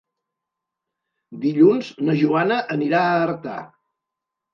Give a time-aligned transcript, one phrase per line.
[1.43, 3.59] Dilluns na Joana anirà a Artà.